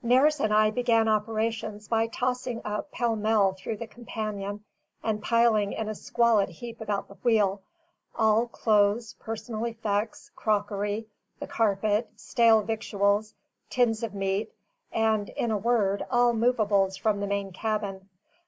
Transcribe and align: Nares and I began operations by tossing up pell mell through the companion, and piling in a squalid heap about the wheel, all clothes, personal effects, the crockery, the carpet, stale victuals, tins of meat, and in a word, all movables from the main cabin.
Nares 0.00 0.38
and 0.38 0.54
I 0.54 0.70
began 0.70 1.08
operations 1.08 1.88
by 1.88 2.06
tossing 2.06 2.60
up 2.64 2.92
pell 2.92 3.16
mell 3.16 3.52
through 3.52 3.78
the 3.78 3.88
companion, 3.88 4.62
and 5.02 5.20
piling 5.20 5.72
in 5.72 5.88
a 5.88 5.94
squalid 5.96 6.50
heap 6.50 6.80
about 6.80 7.08
the 7.08 7.14
wheel, 7.24 7.62
all 8.14 8.46
clothes, 8.46 9.16
personal 9.18 9.64
effects, 9.64 10.26
the 10.28 10.36
crockery, 10.36 11.08
the 11.40 11.48
carpet, 11.48 12.10
stale 12.14 12.62
victuals, 12.62 13.34
tins 13.70 14.04
of 14.04 14.14
meat, 14.14 14.52
and 14.92 15.30
in 15.30 15.50
a 15.50 15.58
word, 15.58 16.06
all 16.12 16.32
movables 16.32 16.96
from 16.96 17.18
the 17.18 17.26
main 17.26 17.50
cabin. 17.50 18.08